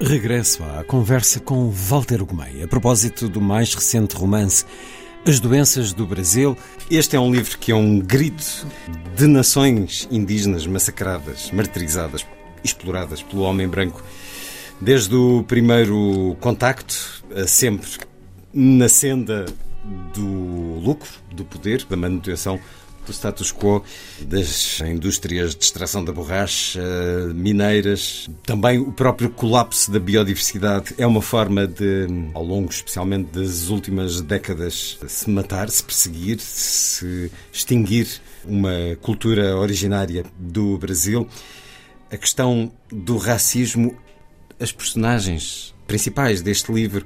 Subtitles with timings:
[0.00, 4.66] Regresso à conversa com Walter Gomes a propósito do mais recente romance
[5.26, 6.56] As Doenças do Brasil.
[6.90, 8.66] Este é um livro que é um grito
[9.16, 12.26] de nações indígenas massacradas, martirizadas,
[12.62, 14.04] exploradas pelo homem branco
[14.82, 17.88] desde o primeiro contacto, sempre
[18.52, 19.46] na senda
[20.14, 22.60] do lucro, do poder, da manutenção
[23.06, 23.82] do status quo
[24.20, 26.80] das indústrias de extração da borracha,
[27.34, 33.68] mineiras, também o próprio colapso da biodiversidade é uma forma de, ao longo especialmente das
[33.68, 41.28] últimas décadas, se matar, se perseguir, se extinguir uma cultura originária do Brasil.
[42.10, 43.96] A questão do racismo,
[44.60, 47.04] as personagens principais deste livro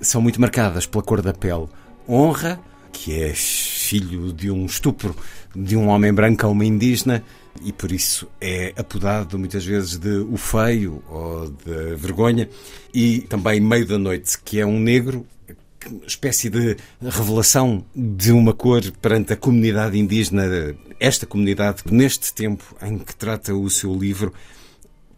[0.00, 1.68] são muito marcadas pela cor da pele.
[2.08, 2.60] Honra,
[2.96, 5.14] que é filho de um estupro
[5.54, 7.22] de um homem branco a uma indígena
[7.62, 12.48] e por isso é apodado muitas vezes de o feio ou de vergonha.
[12.92, 15.26] E também meio da noite que é um negro
[16.06, 22.98] espécie de revelação de uma cor perante a comunidade indígena esta comunidade neste tempo em
[22.98, 24.32] que trata o seu livro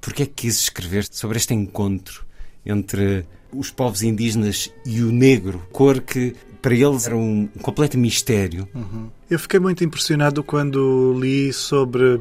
[0.00, 2.26] porque é que quis escrever sobre este encontro
[2.66, 8.68] entre os povos indígenas e o negro, cor que para eles era um completo mistério.
[8.74, 9.08] Uhum.
[9.30, 12.20] Eu fiquei muito impressionado quando li sobre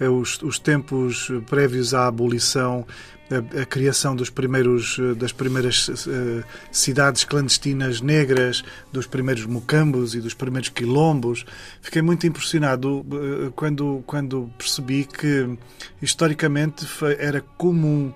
[0.00, 2.86] eh, os, os tempos prévios à abolição
[3.30, 10.14] a, a, criação dos primeiros, eh, das primeiras uh, cidades clandestinas negras, dos primeiros mocambos
[10.14, 11.44] e dos primeiros quilombos.
[11.80, 15.56] Fiquei muito impressionado uh, quando, quando percebi que,
[16.02, 16.86] historicamente,
[17.18, 18.12] era comum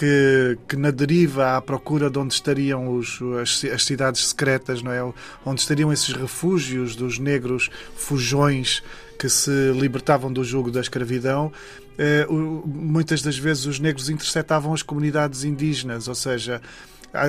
[0.00, 4.90] que, que, na deriva à procura de onde estariam os, as, as, cidades secretas, não
[4.90, 5.02] é?
[5.44, 8.82] onde estariam esses refúgios dos negros fujões
[9.18, 11.52] que se libertavam do jugo da escravidão,
[11.98, 12.26] eh,
[12.64, 16.62] muitas das vezes os negros interceptavam as comunidades indígenas, ou seja,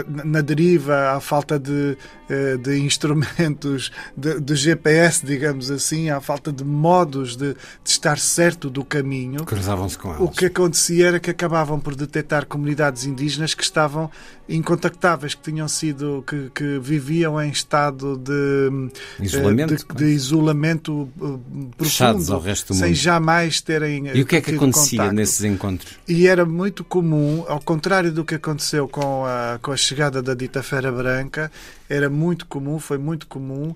[0.07, 1.97] na deriva, à falta de,
[2.29, 8.19] eh, de instrumentos de, de, GPS, digamos assim, à falta de modos de, de estar
[8.19, 9.43] certo do caminho.
[9.43, 10.21] Cruzavam-se com elas.
[10.21, 14.09] O que acontecia era que acabavam por detectar comunidades indígenas que estavam
[14.47, 21.75] incontactáveis, que tinham sido, que, que viviam em estado de isolamento, de, de isolamento eh,
[21.77, 24.07] profundo, ao resto do sem jamais terem.
[24.13, 25.15] E o que é que acontecia contacto.
[25.15, 25.97] nesses encontros?
[26.07, 30.33] E era muito comum, ao contrário do que aconteceu com a, com a chegada da
[30.33, 31.51] dita Fera Branca,
[31.89, 33.75] era muito comum, foi muito comum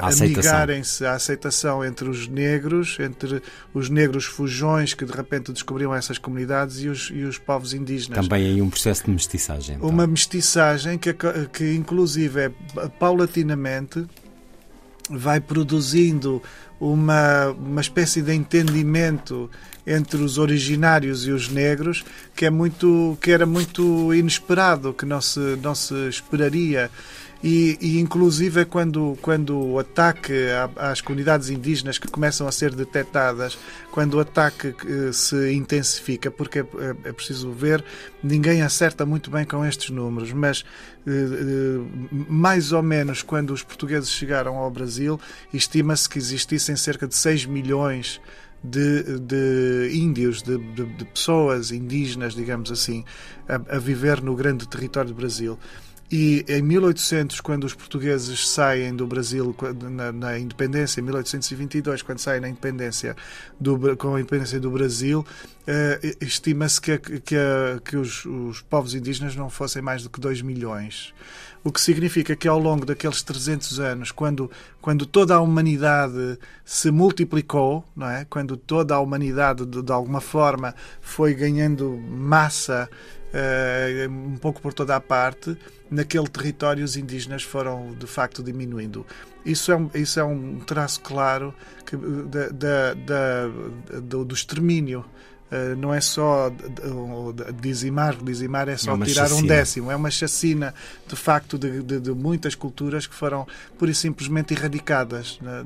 [0.00, 3.42] amigarem-se à aceitação entre os negros, entre
[3.74, 8.26] os negros fujões que de repente descobriam essas comunidades e os, e os povos indígenas.
[8.26, 9.76] Também aí um processo de mestiçagem.
[9.76, 9.88] Então.
[9.88, 11.12] Uma mestiçagem que,
[11.52, 12.50] que inclusive é
[12.98, 14.06] paulatinamente
[15.10, 16.42] vai produzindo
[16.80, 19.50] uma, uma espécie de entendimento
[19.86, 22.04] entre os originários e os negros
[22.36, 26.90] que é muito que era muito inesperado que não se não se esperaria
[27.42, 30.32] e, e, inclusive é quando, quando o ataque
[30.74, 33.56] às comunidades indígenas que começam a ser detectadas,
[33.92, 37.84] quando o ataque eh, se intensifica, porque é, é, é preciso ver,
[38.22, 40.64] ninguém acerta muito bem com estes números, mas
[41.06, 45.20] eh, eh, mais ou menos quando os portugueses chegaram ao Brasil,
[45.52, 48.20] estima-se que existissem cerca de 6 milhões
[48.62, 53.04] de, de índios, de, de, de, pessoas indígenas, digamos assim,
[53.48, 55.56] a, a viver no grande território do Brasil.
[56.10, 59.54] E em 1800, quando os portugueses saem do Brasil
[59.90, 63.14] na, na independência, em 1822, quando saem na independência
[63.60, 67.36] do, com a independência do Brasil, uh, estima-se que, que,
[67.84, 71.12] que os, os, povos indígenas não fossem mais do que 2 milhões.
[71.64, 74.50] O que significa que ao longo daqueles 300 anos, quando,
[74.80, 78.24] quando toda a humanidade se multiplicou, não é?
[78.28, 82.88] quando toda a humanidade, de, de alguma forma, foi ganhando massa
[83.28, 85.56] uh, um pouco por toda a parte,
[85.90, 89.04] naquele território os indígenas foram de facto diminuindo.
[89.44, 91.54] Isso é um, isso é um traço claro
[91.84, 95.04] que, da, da, da do, do extermínio.
[95.50, 96.52] Uh, não é só
[97.58, 99.40] dizimar, dizimar é só é tirar chacina.
[99.40, 100.74] um décimo, é uma chacina
[101.06, 103.46] de facto de, de, de, muitas culturas que foram
[103.78, 105.64] pura e simplesmente erradicadas, né,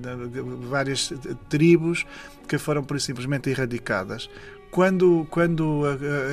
[0.70, 1.12] várias
[1.49, 2.06] tribos
[2.46, 4.31] que foram pura e simplesmente erradicadas
[4.73, 5.83] quando, quando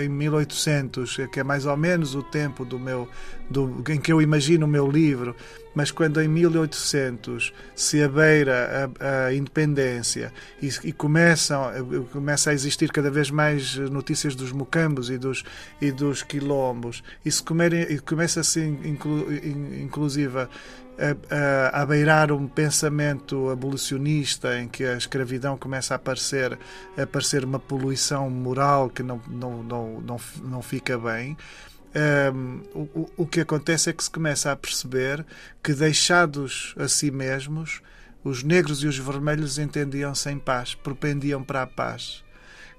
[0.02, 3.06] em 1800, que é mais ou menos o tempo do meu,
[3.50, 5.36] do, em que eu imagino o meu livro,
[5.76, 10.32] mas quando em 1800 se abeira a, a independência
[10.62, 11.70] e, e, começam,
[12.14, 15.44] começa a existir cada vez mais notícias dos mocambos e dos,
[15.82, 19.28] e dos quilombos, e, se comerem, e começa assim, inclu,
[19.82, 20.48] inclusive,
[21.00, 26.58] a, a, a, beirar um pensamento abolicionista em que a escravidão começa a aparecer,
[26.98, 31.38] a aparecer uma poluição moral que não, não, não, não, não fica bem.
[32.34, 35.26] Um, o, o que acontece é que se começa a perceber
[35.64, 37.82] que, deixados a si mesmos,
[38.24, 42.24] os negros e os vermelhos entendiam-se paz, propendiam para a paz.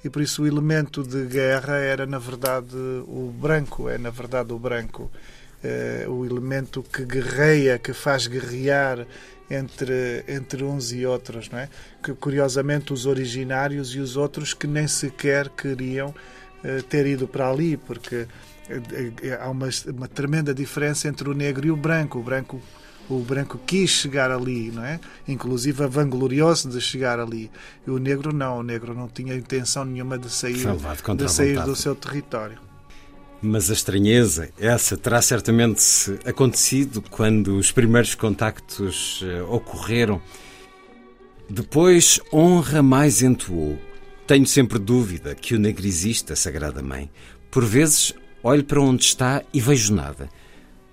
[0.05, 4.53] E por isso o elemento de guerra era, na verdade, o branco, é, na verdade,
[4.53, 5.11] o branco.
[5.63, 9.07] Uh, o elemento que guerreia, que faz guerrear
[9.51, 11.69] entre, entre uns e outros, não é?
[12.03, 17.51] Que, curiosamente, os originários e os outros que nem sequer queriam uh, ter ido para
[17.51, 18.27] ali, porque
[19.39, 22.19] há uma, uma tremenda diferença entre o negro e o branco.
[22.19, 22.61] O branco
[23.11, 25.01] o branco quis chegar ali, não é?
[25.27, 27.51] Inclusive vangloriou-se de chegar ali.
[27.85, 30.65] E o negro não, o negro não tinha intenção nenhuma de sair,
[31.17, 32.70] de sair do seu território.
[33.43, 40.21] Mas a estranheza, essa terá certamente acontecido quando os primeiros contactos uh, ocorreram.
[41.49, 43.79] Depois, honra mais entoou.
[44.27, 47.11] Tenho sempre dúvida que o negro exista, Sagrada Mãe.
[47.51, 50.31] Por vezes, Olho para onde está e vejo nada.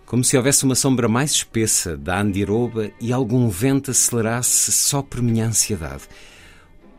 [0.06, 5.22] Como se houvesse uma sombra mais espessa da andiroba e algum vento acelerasse só por
[5.22, 6.04] minha ansiedade.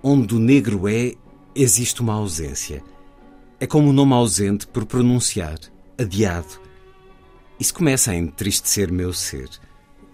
[0.02, 1.12] Onde o negro é,
[1.54, 2.82] existe uma ausência.
[3.60, 5.58] É como um nome ausente por pronunciar,
[5.98, 6.60] adiado.
[7.58, 9.48] Isso começa a entristecer meu ser.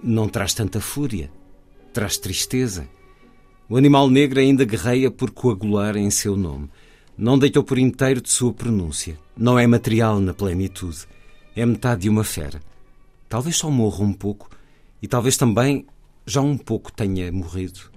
[0.03, 1.31] Não traz tanta fúria,
[1.93, 2.89] traz tristeza.
[3.69, 6.71] O animal negro ainda guerreia por coagular em seu nome.
[7.19, 9.19] Não deitou por inteiro de sua pronúncia.
[9.37, 11.07] Não é material na plenitude.
[11.55, 12.63] É metade de uma fera.
[13.29, 14.49] Talvez só morra um pouco
[15.03, 15.87] e talvez também
[16.27, 17.93] já um pouco tenha morrido.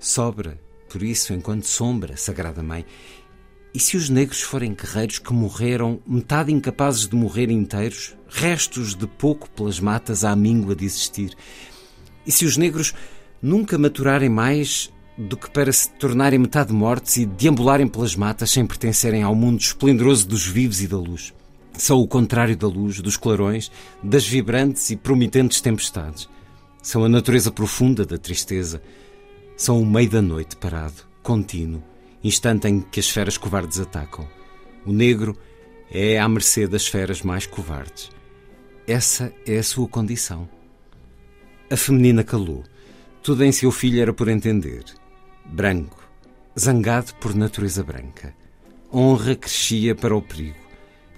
[0.00, 2.84] Sobra, por isso, enquanto sombra, Sagrada Mãe.
[3.72, 9.06] E se os negros forem guerreiros que morreram, metade incapazes de morrer inteiros, restos de
[9.06, 11.36] pouco pelas matas à míngua de existir?
[12.26, 12.92] E se os negros
[13.40, 18.66] nunca maturarem mais do que para se tornarem metade mortos e deambularem pelas matas sem
[18.66, 21.32] pertencerem ao mundo esplendoroso dos vivos e da luz.
[21.74, 23.70] São o contrário da luz, dos clarões,
[24.02, 26.28] das vibrantes e promitentes tempestades.
[26.82, 28.82] São a natureza profunda da tristeza.
[29.56, 31.82] São o meio da noite parado, contínuo,
[32.22, 34.28] instante em que as feras covardes atacam.
[34.84, 35.36] O negro
[35.90, 38.10] é à mercê das feras mais covardes.
[38.86, 40.48] Essa é a sua condição.
[41.70, 42.64] A feminina calou.
[43.22, 44.84] Tudo em seu filho era por entender
[45.44, 46.02] branco,
[46.58, 48.34] zangado por natureza branca.
[48.92, 50.56] Honra crescia para o perigo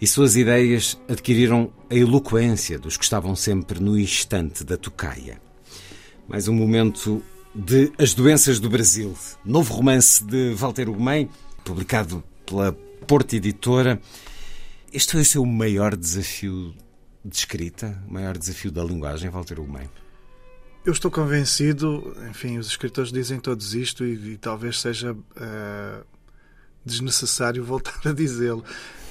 [0.01, 5.41] e suas ideias adquiriram a eloquência dos que estavam sempre no instante da tocaia.
[6.29, 7.23] Mais um momento
[7.55, 9.15] de As Doenças do Brasil,
[9.45, 11.29] novo romance de Walter Ugumem,
[11.65, 12.73] publicado pela
[13.07, 14.01] Porta Editora.
[14.93, 16.75] Este foi o seu maior desafio
[17.23, 19.89] de escrita, o maior desafio da linguagem, Walter Ugumem?
[20.85, 26.07] Eu estou convencido, enfim, os escritores dizem todos isto e, e talvez seja uh,
[26.85, 28.65] desnecessário voltar a dizê-lo,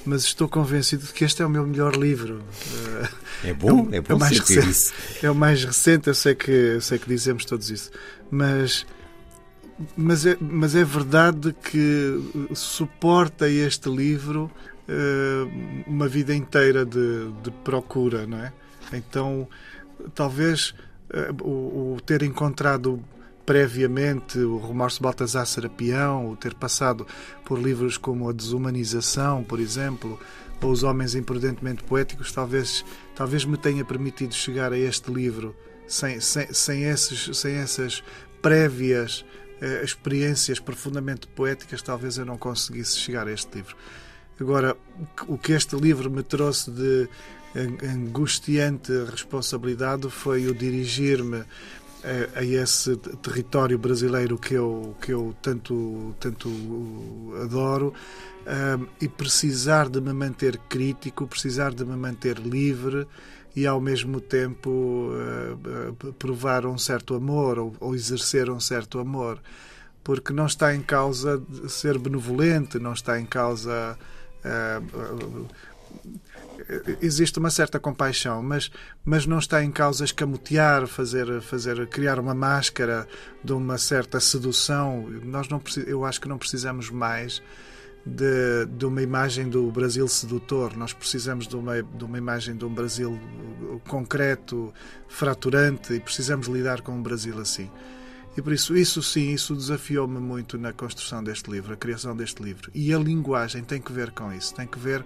[0.05, 2.37] mas estou convencido de que este é o meu melhor livro.
[2.39, 3.07] Uh,
[3.43, 4.93] é bom, é, é bom é o mais recente, isso.
[5.21, 7.91] É o mais recente, eu sei que, eu sei que dizemos todos isso,
[8.29, 8.85] mas
[9.97, 14.51] mas é, mas é verdade que suporta este livro
[14.87, 18.53] uh, uma vida inteira de, de procura, não é?
[18.93, 19.47] Então,
[20.13, 20.75] talvez
[21.13, 23.01] eh, o, o ter encontrado
[23.45, 27.05] previamente o de Baltasar Serapião, o ter passado
[27.45, 30.19] por livros como A Desumanização, por exemplo,
[30.61, 35.55] ou Os Homens Imprudentemente Poéticos, talvez, talvez me tenha permitido chegar a este livro
[35.87, 38.03] sem, sem, sem, esses, sem essas
[38.41, 39.25] prévias
[39.59, 43.75] eh, experiências profundamente poéticas, talvez eu não conseguisse chegar a este livro.
[44.39, 44.75] Agora,
[45.27, 47.07] o que este livro me trouxe de
[47.83, 51.43] angustiante responsabilidade foi o dirigir-me
[52.03, 56.49] a, a, esse território brasileiro que eu, que eu tanto, tanto
[57.43, 57.93] adoro
[58.41, 63.07] um, e precisar de me manter crítico, precisar de me manter livre
[63.55, 69.39] e ao mesmo tempo uh, provar um certo amor ou, ou, exercer um certo amor.
[70.03, 73.97] Porque não está em causa ser benevolente, não está em causa.
[74.43, 75.45] Uh,
[77.01, 78.71] existe uma certa compaixão, mas,
[79.03, 83.07] mas não está em causa escamotear, fazer, fazer, criar uma máscara
[83.43, 85.09] de uma certa sedução.
[85.23, 87.41] Nós não, eu acho que não precisamos mais
[88.05, 90.75] de, de uma imagem do Brasil sedutor.
[90.75, 93.19] Nós precisamos de uma, de uma imagem de um Brasil
[93.87, 94.73] concreto,
[95.07, 97.69] fraturante, e precisamos lidar com um Brasil assim.
[98.35, 102.41] E por isso, isso sim, isso desafiou-me muito na construção deste livro, a criação deste
[102.41, 102.71] livro.
[102.73, 105.03] E a linguagem tem que ver com isso, tem que ver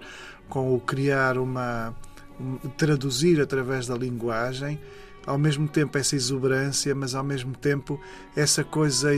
[0.48, 1.94] com o criar uma.
[2.76, 4.78] traduzir através da linguagem,
[5.26, 8.00] ao mesmo tempo essa exuberância, mas ao mesmo tempo
[8.36, 9.10] essa coisa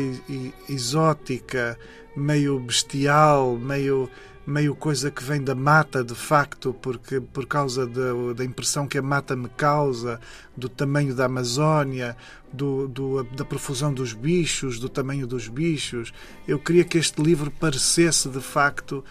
[0.68, 1.78] exótica,
[2.16, 4.08] meio bestial, meio
[4.48, 8.96] meio coisa que vem da mata de facto, porque por causa da, da impressão que
[8.96, 10.18] a mata me causa,
[10.56, 12.16] do tamanho da Amazónia,
[12.50, 16.14] do, do, da profusão dos bichos, do tamanho dos bichos.
[16.46, 19.04] Eu queria que este livro parecesse de facto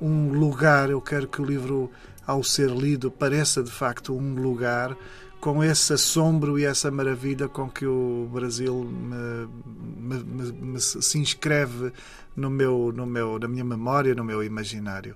[0.00, 0.88] um lugar.
[0.88, 1.90] Eu quero que o livro,
[2.24, 4.96] ao ser lido, pareça de facto um lugar
[5.44, 11.92] com esse assombro e essa maravilha com que o Brasil me, me, me, se inscreve
[12.34, 15.14] no meu, no meu, na minha memória, no meu imaginário.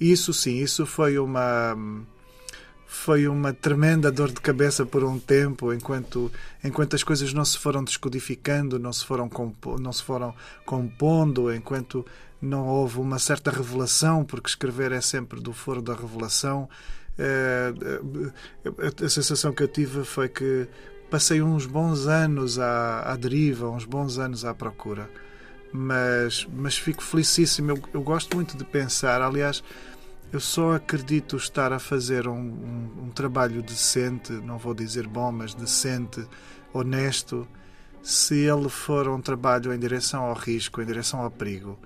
[0.00, 1.76] Isso sim, isso foi uma
[2.86, 6.32] foi uma tremenda dor de cabeça por um tempo, enquanto
[6.64, 11.52] enquanto as coisas não se foram descodificando, não se foram compo, não se foram compondo,
[11.52, 12.06] enquanto
[12.40, 16.70] não houve uma certa revelação, porque escrever é sempre do foro da revelação
[19.04, 20.66] a sensação que eu tive foi que
[21.10, 25.10] passei uns bons anos à, à deriva, uns bons anos à procura.
[25.72, 27.70] Mas, mas fico felicíssimo.
[27.70, 29.20] Eu, eu gosto muito de pensar.
[29.20, 29.62] Aliás,
[30.32, 35.30] eu só acredito estar a fazer um, um, um, trabalho decente, não vou dizer bom,
[35.30, 36.26] mas decente,
[36.72, 37.46] honesto,
[38.02, 41.78] se ele for um trabalho em direção ao risco, em direção ao perigo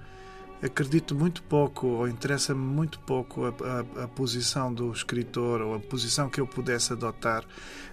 [0.62, 5.78] acredito muito pouco, ou interessa-me muito pouco a, a, a, posição do escritor, ou a
[5.80, 7.44] posição que eu pudesse adotar,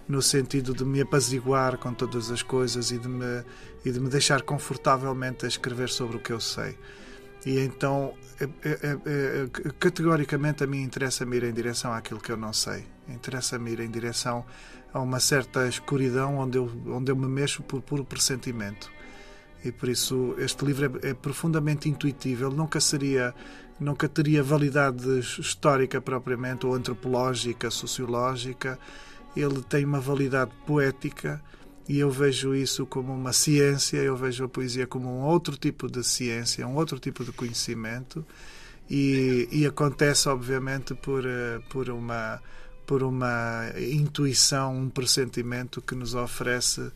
[0.07, 3.43] no sentido de me apaziguar com todas as coisas e de me,
[3.85, 6.77] e de me deixar confortavelmente a escrever sobre o que eu sei.
[7.45, 12.37] E então, é, é, é, categoricamente, a mim interessa-me ir em direção àquilo que eu
[12.37, 12.85] não sei.
[13.09, 14.45] Interessa-me ir em direção
[14.93, 18.89] a uma certa escuridão onde eu, onde eu me mexo por puro pressentimento
[19.63, 22.45] e por isso este livro é, é, profundamente intuitivo.
[22.45, 23.33] Ele nunca seria,
[23.79, 28.77] nunca teria validade histórica propriamente ou antropológica, sociológica.
[29.35, 31.41] Ele tem uma validade poética
[31.87, 33.97] e eu vejo isso como uma ciência.
[33.97, 38.25] Eu vejo a poesia como um outro tipo de ciência, um outro tipo de conhecimento
[38.89, 42.41] e, e acontece obviamente por eh, por uma
[42.85, 46.91] por uma intuição, um pressentimento que nos oferece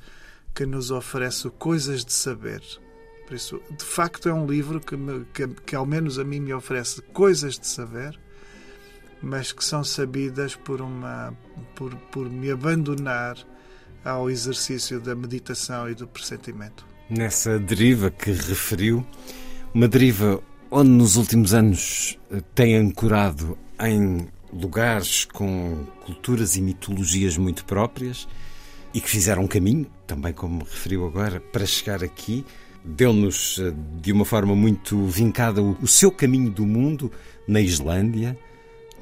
[0.57, 2.63] que nos oferece coisas de saber.
[3.27, 6.39] Por isso, de facto, é um livro que, me, que, que ao menos a mim
[6.39, 8.19] me oferece coisas de saber,
[9.21, 11.31] mas que são sabidas por, uma,
[11.75, 13.37] por, por me abandonar
[14.03, 16.83] ao exercício da meditação e do pressentimento.
[17.07, 19.05] Nessa deriva que referiu,
[19.75, 27.37] uma deriva onde nos últimos anos eh, tem ancorado em lugares com culturas e mitologias
[27.37, 28.27] muito próprias
[28.94, 32.46] e que fizeram um caminho, também como referiu agora, para chegar aqui.
[32.84, 37.12] Deu-nos eh, de uma forma muito vincada o seu caminho do mundo
[37.48, 38.38] na Islândia,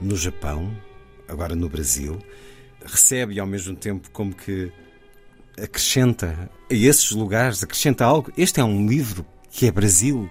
[0.01, 0.75] no Japão,
[1.27, 2.17] agora no Brasil.
[2.83, 4.71] Recebe ao mesmo tempo como que
[5.61, 8.31] acrescenta a esses lugares, acrescenta algo.
[8.37, 10.29] Este é um livro que é Brasil,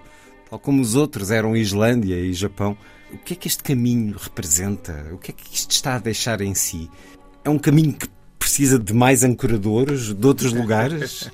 [0.49, 2.77] tal como os outros eram Islândia e Japão.
[3.11, 5.07] O que é que este caminho representa?
[5.11, 6.89] O que é que isto está a deixar em si?
[7.43, 11.29] É um caminho que precisa de mais ancoradores de outros lugares?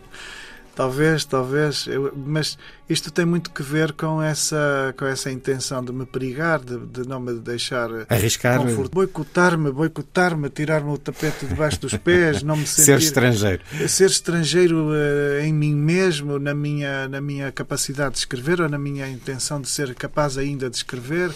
[0.74, 2.58] Talvez, talvez, eu, mas
[2.90, 7.08] isto tem muito que ver com essa, com essa intenção de me perigar, de, de
[7.08, 12.86] não me deixar arriscar, boicotar-me, boicotar-me, tirar-me o tapete debaixo dos pés, não me sentir,
[12.86, 18.62] ser estrangeiro, ser estrangeiro uh, em mim mesmo, na minha, na minha capacidade de escrever
[18.62, 21.32] ou na minha intenção de ser capaz ainda de escrever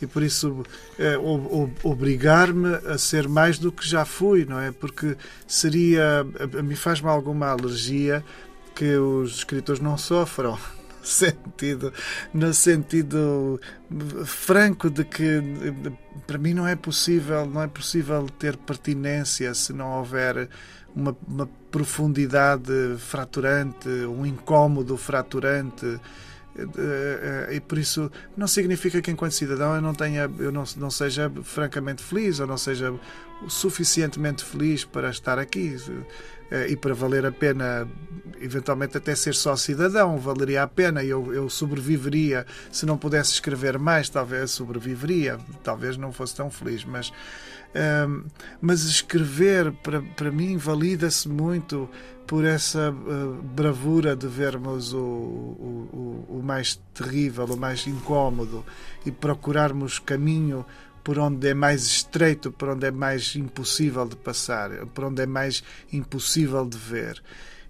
[0.00, 0.64] e por isso
[0.98, 1.16] é,
[1.82, 4.70] obrigar-me a ser mais do que já fui, não é?
[4.70, 6.26] Porque seria.
[6.58, 8.24] A, mim faz-me alguma alergia
[8.74, 10.58] que os escritores não sofram.
[10.98, 11.92] No sentido,
[12.34, 13.60] no sentido
[14.26, 15.42] franco de que
[16.26, 20.50] para mim não é possível não é possível ter pertinência se não houver
[20.94, 26.00] uma, uma profundidade fraturante um incômodo fraturante eh, eh,
[27.50, 31.30] e por isso não significa que enquanto cidadão eu não tenha eu não, não seja
[31.42, 32.92] francamente feliz ou não seja
[33.46, 35.76] suficientemente feliz para estar aqui
[36.50, 37.88] eh, e para valer a pena
[38.40, 42.46] eventualmente até ser só cidadão valeria a pena eu, eu sobreviveria.
[42.72, 47.12] Se não pudesse escrever mais talvez sobreviveria talvez não fosse tão feliz mas
[48.08, 48.24] um,
[48.60, 51.88] mas escrever para, para mim valida-se muito
[52.26, 58.64] por essa uh, bravura de vermos o, o, o, o mais terrível, o mais incómodo
[59.04, 60.64] e procurarmos caminho
[61.08, 65.26] por onde é mais estreito, por onde é mais impossível de passar, por onde é
[65.26, 67.22] mais impossível de ver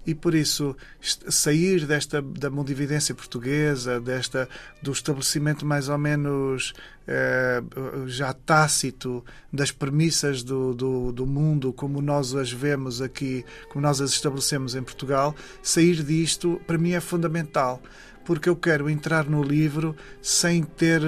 [0.09, 4.49] e por isso sair desta da mundividência portuguesa, desta
[4.81, 6.73] do estabelecimento mais ou menos
[7.07, 7.63] eh,
[8.07, 9.23] já tácito
[9.53, 14.75] das premissas do, do, do, mundo como nós as vemos aqui, como nós as estabelecemos
[14.75, 17.83] em Portugal, sair disto para mim é fundamental
[18.25, 21.01] porque eu quero entrar no livro sem ter,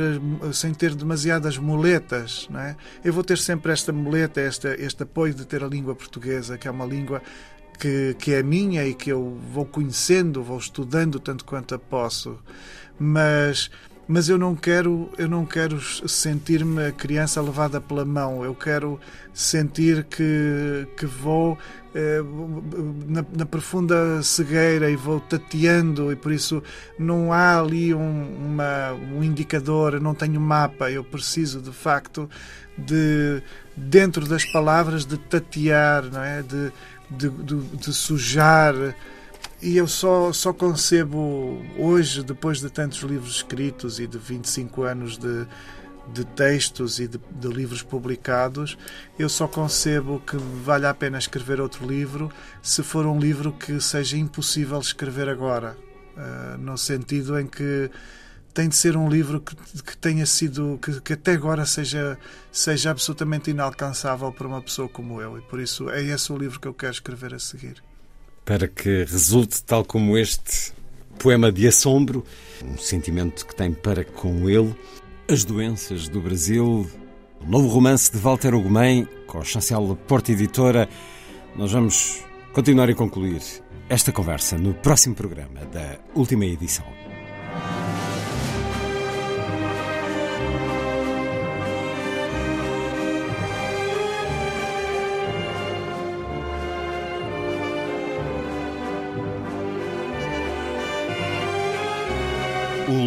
[0.54, 2.48] sem ter demasiadas muletas.
[2.48, 2.74] Não é?
[3.04, 6.66] Eu vou ter sempre esta muleta, este, este apoio de ter a língua portuguesa, que
[6.66, 7.20] é uma língua
[7.80, 12.38] que, que é minha e que eu vou conhecendo, vou estudando tanto quanto posso,
[12.98, 13.70] mas
[14.06, 18.44] mas eu não quero eu não quero sentir-me a criança levada pela mão.
[18.44, 19.00] Eu quero
[19.32, 21.56] sentir que que vou
[21.94, 22.20] eh,
[23.06, 26.62] na, na, profunda cegueira e vou tateando e por isso
[26.98, 30.90] não há ali um, uma, um indicador não tenho mapa.
[30.90, 32.28] Eu preciso de facto
[32.76, 33.40] de
[33.76, 36.42] dentro das palavras de tatear não é?
[36.42, 36.72] De
[37.10, 38.74] de, de, de sujar.
[39.62, 45.18] E eu só, só concebo hoje, depois de tantos livros escritos e de 25 anos
[45.18, 45.46] de,
[46.12, 48.78] de textos e de, de, livros publicados,
[49.18, 52.30] eu só concebo que vale a pena escrever outro livro
[52.62, 55.76] se for um livro que seja impossível escrever agora.
[56.16, 57.90] Uh, no sentido em que
[58.52, 62.18] tem de ser um livro que, que tenha sido que, que, até agora seja
[62.50, 65.38] seja absolutamente inalcançável para uma pessoa como eu.
[65.38, 67.82] E por isso é esse o livro que eu quero escrever a seguir.
[68.44, 70.72] Para que resulte tal como este
[71.18, 72.24] poema de assombro
[72.64, 74.74] um sentimento que tem para com ele
[75.28, 76.90] as doenças do Brasil
[77.40, 80.88] o novo romance de Walter Ugumem com a chancela Porta Editora.
[81.56, 83.40] Nós vamos continuar e concluir
[83.88, 87.09] esta conversa no próximo programa da última edição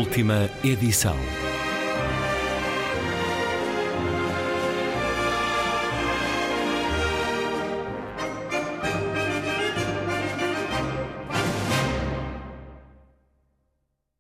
[0.04, 1.16] Última edição.